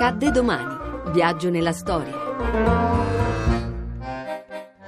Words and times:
Accadde 0.00 0.30
domani. 0.30 0.76
Viaggio 1.10 1.50
nella 1.50 1.72
storia. 1.72 2.14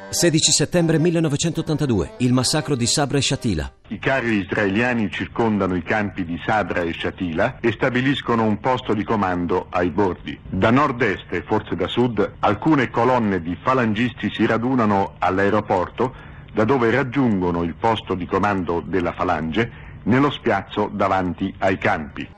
16 0.09 0.53
settembre 0.53 1.01
1982, 1.01 2.13
il 2.19 2.33
massacro 2.33 2.77
di 2.77 2.87
Sabra 2.87 3.19
e 3.19 3.21
Shatila. 3.21 3.73
I 3.89 3.99
carri 3.99 4.37
israeliani 4.37 5.11
circondano 5.11 5.75
i 5.75 5.83
campi 5.83 6.25
di 6.25 6.41
Sabra 6.47 6.83
e 6.83 6.93
Shatila 6.93 7.59
e 7.59 7.73
stabiliscono 7.73 8.45
un 8.45 8.61
posto 8.61 8.95
di 8.95 9.03
comando 9.03 9.67
ai 9.71 9.91
bordi. 9.91 10.39
Da 10.49 10.71
nord-est 10.71 11.27
e 11.33 11.43
forse 11.43 11.75
da 11.75 11.89
sud, 11.89 12.35
alcune 12.39 12.89
colonne 12.89 13.43
di 13.43 13.59
falangisti 13.61 14.31
si 14.33 14.47
radunano 14.47 15.17
all'aeroporto, 15.19 16.15
da 16.53 16.63
dove 16.63 16.89
raggiungono 16.93 17.65
il 17.65 17.75
posto 17.75 18.15
di 18.15 18.27
comando 18.27 18.81
della 18.81 19.13
falange 19.13 19.89
nello 20.05 20.31
spiazzo 20.31 20.89
davanti 20.93 21.53
ai 21.59 21.79
campi. 21.79 22.29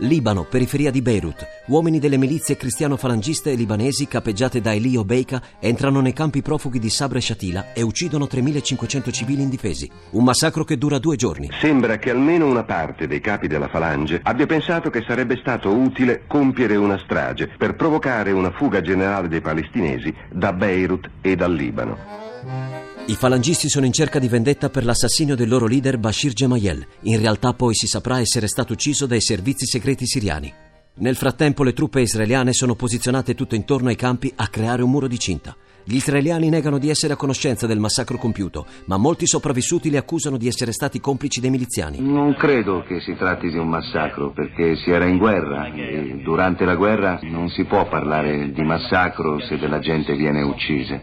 Libano, 0.00 0.44
periferia 0.44 0.90
di 0.90 1.02
Beirut. 1.02 1.46
Uomini 1.66 1.98
delle 1.98 2.16
milizie 2.16 2.56
cristiano-falangiste 2.56 3.52
libanesi 3.52 4.06
capeggiate 4.06 4.60
da 4.60 4.72
Elio 4.72 5.04
Beika 5.04 5.42
entrano 5.58 6.00
nei 6.00 6.14
campi 6.14 6.40
profughi 6.40 6.78
di 6.78 6.88
Sabra 6.88 7.18
e 7.18 7.20
Shatila 7.20 7.72
e 7.74 7.82
uccidono 7.82 8.24
3.500 8.24 9.12
civili 9.12 9.42
indifesi. 9.42 9.90
Un 10.12 10.24
massacro 10.24 10.64
che 10.64 10.78
dura 10.78 10.98
due 10.98 11.16
giorni. 11.16 11.50
Sembra 11.60 11.98
che 11.98 12.10
almeno 12.10 12.46
una 12.46 12.64
parte 12.64 13.06
dei 13.06 13.20
capi 13.20 13.46
della 13.46 13.68
falange 13.68 14.20
abbia 14.22 14.46
pensato 14.46 14.88
che 14.88 15.04
sarebbe 15.06 15.36
stato 15.36 15.70
utile 15.70 16.22
compiere 16.26 16.76
una 16.76 16.98
strage 16.98 17.48
per 17.58 17.74
provocare 17.74 18.32
una 18.32 18.50
fuga 18.52 18.80
generale 18.80 19.28
dei 19.28 19.42
palestinesi 19.42 20.14
da 20.30 20.52
Beirut 20.52 21.10
e 21.20 21.36
dal 21.36 21.52
Libano. 21.52 22.89
I 23.10 23.16
falangisti 23.16 23.68
sono 23.68 23.86
in 23.86 23.92
cerca 23.92 24.20
di 24.20 24.28
vendetta 24.28 24.70
per 24.70 24.84
l'assassinio 24.84 25.34
del 25.34 25.48
loro 25.48 25.66
leader 25.66 25.98
Bashir 25.98 26.32
Gemayel. 26.32 26.86
In 27.02 27.18
realtà 27.18 27.54
poi 27.54 27.74
si 27.74 27.88
saprà 27.88 28.20
essere 28.20 28.46
stato 28.46 28.74
ucciso 28.74 29.06
dai 29.06 29.20
servizi 29.20 29.66
segreti 29.66 30.06
siriani. 30.06 30.54
Nel 30.98 31.16
frattempo 31.16 31.64
le 31.64 31.72
truppe 31.72 32.02
israeliane 32.02 32.52
sono 32.52 32.76
posizionate 32.76 33.34
tutto 33.34 33.56
intorno 33.56 33.88
ai 33.88 33.96
campi 33.96 34.32
a 34.36 34.46
creare 34.46 34.84
un 34.84 34.90
muro 34.90 35.08
di 35.08 35.18
cinta. 35.18 35.56
Gli 35.84 35.96
israeliani 35.96 36.48
negano 36.48 36.78
di 36.78 36.88
essere 36.90 37.14
a 37.14 37.16
conoscenza 37.16 37.66
del 37.66 37.78
massacro 37.78 38.18
compiuto, 38.18 38.66
ma 38.86 38.96
molti 38.96 39.26
sopravvissuti 39.26 39.90
li 39.90 39.96
accusano 39.96 40.36
di 40.36 40.46
essere 40.46 40.72
stati 40.72 41.00
complici 41.00 41.40
dei 41.40 41.50
miliziani. 41.50 41.98
Non 42.00 42.34
credo 42.34 42.82
che 42.86 43.00
si 43.00 43.16
tratti 43.16 43.50
di 43.50 43.56
un 43.56 43.68
massacro, 43.68 44.30
perché 44.30 44.76
si 44.76 44.90
era 44.90 45.06
in 45.06 45.18
guerra 45.18 45.72
e 45.72 46.20
durante 46.22 46.64
la 46.64 46.74
guerra 46.74 47.18
non 47.22 47.48
si 47.48 47.64
può 47.64 47.88
parlare 47.88 48.52
di 48.52 48.62
massacro 48.62 49.40
se 49.40 49.58
della 49.58 49.78
gente 49.80 50.14
viene 50.14 50.42
uccisa. 50.42 51.00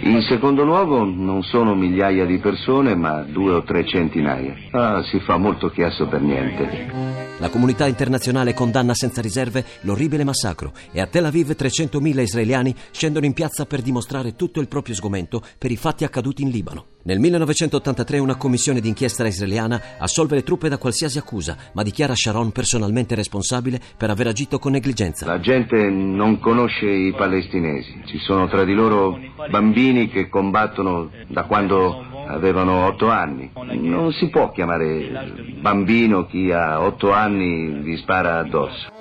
In 0.00 0.22
secondo 0.22 0.64
luogo 0.64 1.04
non 1.04 1.42
sono 1.42 1.74
migliaia 1.74 2.24
di 2.24 2.38
persone, 2.38 2.94
ma 2.94 3.22
due 3.22 3.52
o 3.52 3.62
tre 3.62 3.86
centinaia. 3.86 4.54
Ah, 4.70 5.02
si 5.04 5.20
fa 5.20 5.36
molto 5.36 5.68
chiasso 5.68 6.06
per 6.06 6.22
niente. 6.22 7.26
La 7.38 7.50
comunità 7.50 7.86
internazionale 7.86 8.54
condanna 8.54 8.94
senza 8.94 9.20
riserve 9.20 9.62
l'orribile 9.82 10.24
massacro 10.24 10.72
e 10.90 11.02
a 11.02 11.06
Tel 11.06 11.26
Aviv 11.26 11.50
300.000 11.50 12.20
israeliani 12.20 12.74
scendono 12.90 13.26
in 13.26 13.34
piazza 13.34 13.66
per 13.66 13.82
dimostrare 13.86 14.34
tutto 14.34 14.60
il 14.60 14.66
proprio 14.66 14.96
sgomento 14.96 15.40
per 15.58 15.70
i 15.70 15.76
fatti 15.76 16.02
accaduti 16.02 16.42
in 16.42 16.50
Libano. 16.50 16.86
Nel 17.04 17.20
1983 17.20 18.18
una 18.18 18.34
commissione 18.34 18.80
d'inchiesta 18.80 19.24
israeliana 19.24 19.80
assolve 19.98 20.34
le 20.34 20.42
truppe 20.42 20.68
da 20.68 20.76
qualsiasi 20.76 21.18
accusa, 21.18 21.56
ma 21.72 21.84
dichiara 21.84 22.16
Sharon 22.16 22.50
personalmente 22.50 23.14
responsabile 23.14 23.80
per 23.96 24.10
aver 24.10 24.26
agito 24.26 24.58
con 24.58 24.72
negligenza. 24.72 25.24
La 25.24 25.38
gente 25.38 25.88
non 25.88 26.40
conosce 26.40 26.86
i 26.86 27.14
palestinesi. 27.14 28.02
Ci 28.06 28.18
sono 28.18 28.48
tra 28.48 28.64
di 28.64 28.74
loro 28.74 29.16
bambini 29.48 30.08
che 30.08 30.28
combattono 30.28 31.10
da 31.28 31.44
quando 31.44 32.04
avevano 32.26 32.86
otto 32.86 33.08
anni. 33.08 33.52
Non 33.54 34.10
si 34.10 34.28
può 34.28 34.50
chiamare 34.50 35.58
bambino 35.60 36.26
chi 36.26 36.50
a 36.50 36.82
otto 36.82 37.12
anni 37.12 37.82
vi 37.82 37.96
spara 37.98 38.38
addosso. 38.38 38.94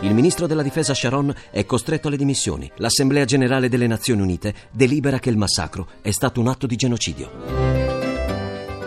Il 0.00 0.14
ministro 0.14 0.46
della 0.46 0.62
difesa 0.62 0.92
Sharon 0.92 1.34
è 1.50 1.64
costretto 1.64 2.08
alle 2.08 2.18
dimissioni. 2.18 2.70
L'Assemblea 2.76 3.24
generale 3.24 3.68
delle 3.68 3.86
Nazioni 3.86 4.20
Unite 4.20 4.54
delibera 4.70 5.18
che 5.18 5.30
il 5.30 5.38
massacro 5.38 5.88
è 6.02 6.10
stato 6.10 6.40
un 6.40 6.48
atto 6.48 6.66
di 6.66 6.76
genocidio. 6.76 7.30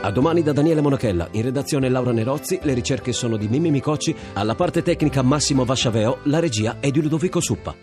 A 0.01 0.11
domani 0.11 0.43
da 0.43 0.53
Daniele 0.53 0.81
Monachella, 0.81 1.27
in 1.31 1.41
redazione 1.41 1.89
Laura 1.89 2.11
Nerozzi, 2.11 2.59
le 2.63 2.73
ricerche 2.73 3.11
sono 3.11 3.37
di 3.37 3.47
Mimmi 3.47 3.71
Micocci, 3.71 4.15
alla 4.33 4.55
parte 4.55 4.81
tecnica 4.81 5.21
Massimo 5.21 5.65
Vasciaveo, 5.65 6.19
la 6.23 6.39
regia 6.39 6.77
è 6.79 6.89
di 6.89 7.01
Ludovico 7.01 7.39
Suppa. 7.41 7.75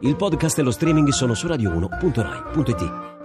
Il 0.00 0.16
podcast 0.16 0.58
e 0.58 0.62
lo 0.62 0.70
streaming 0.70 1.08
sono 1.08 1.34
su 1.34 1.46
radio1.rai.it. 1.46 3.15